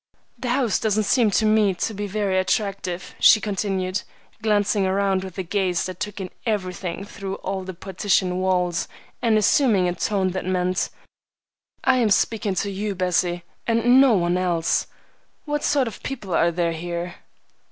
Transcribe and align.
"The 0.39 0.49
house 0.49 0.79
doesn't 0.79 1.03
seem 1.03 1.29
to 1.29 1.45
me 1.45 1.75
to 1.75 1.93
be 1.93 2.07
very 2.07 2.39
attractive," 2.39 3.13
she 3.19 3.39
continued, 3.39 4.01
glancing 4.41 4.83
around 4.87 5.23
with 5.23 5.37
a 5.37 5.43
gaze 5.43 5.85
that 5.85 5.99
took 5.99 6.19
in 6.19 6.31
everything 6.43 7.05
through 7.05 7.35
all 7.35 7.63
the 7.63 7.75
partition 7.75 8.39
walls, 8.39 8.87
and 9.21 9.37
assuming 9.37 9.87
a 9.87 9.93
tone 9.93 10.31
that 10.31 10.43
meant, 10.43 10.89
"I 11.83 11.97
am 11.97 12.09
speaking 12.09 12.55
to 12.55 12.71
you, 12.71 12.95
Bessie, 12.95 13.43
and 13.67 14.01
no 14.01 14.13
one 14.15 14.37
else." 14.39 14.87
"What 15.45 15.63
sort 15.63 15.87
of 15.87 16.01
people 16.01 16.33
are 16.33 16.49
there 16.49 16.71
here?" 16.73 17.17